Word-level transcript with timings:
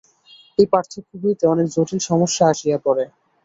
এই 0.57 0.67
পার্থক্য 0.73 1.11
হইতে 1.23 1.43
অনেক 1.47 1.67
জটিল 1.73 1.99
সমস্যা 2.09 2.43
আসিয়া 2.51 2.77
পড়ে। 2.85 3.03